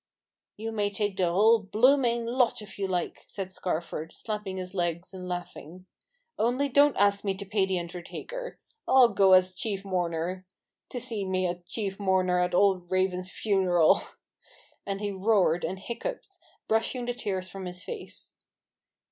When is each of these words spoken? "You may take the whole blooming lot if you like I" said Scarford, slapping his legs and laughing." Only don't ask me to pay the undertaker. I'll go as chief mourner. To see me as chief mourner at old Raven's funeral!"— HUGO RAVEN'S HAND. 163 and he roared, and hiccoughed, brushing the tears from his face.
"You 0.57 0.71
may 0.71 0.89
take 0.89 1.15
the 1.15 1.31
whole 1.31 1.59
blooming 1.59 2.25
lot 2.25 2.59
if 2.63 2.79
you 2.79 2.87
like 2.87 3.19
I" 3.19 3.23
said 3.27 3.49
Scarford, 3.51 4.11
slapping 4.11 4.57
his 4.57 4.73
legs 4.73 5.13
and 5.13 5.29
laughing." 5.29 5.85
Only 6.39 6.69
don't 6.69 6.97
ask 6.97 7.23
me 7.23 7.35
to 7.35 7.45
pay 7.45 7.67
the 7.67 7.77
undertaker. 7.77 8.57
I'll 8.87 9.09
go 9.09 9.33
as 9.33 9.53
chief 9.53 9.85
mourner. 9.85 10.47
To 10.89 10.99
see 10.99 11.23
me 11.23 11.45
as 11.45 11.57
chief 11.67 11.99
mourner 11.99 12.39
at 12.39 12.55
old 12.55 12.89
Raven's 12.89 13.29
funeral!"— 13.29 13.93
HUGO 13.93 13.99
RAVEN'S 13.99 14.53
HAND. 14.87 14.89
163 14.89 14.91
and 14.91 15.01
he 15.01 15.29
roared, 15.29 15.63
and 15.63 15.77
hiccoughed, 15.79 16.37
brushing 16.67 17.05
the 17.05 17.13
tears 17.13 17.47
from 17.47 17.67
his 17.67 17.83
face. 17.83 18.33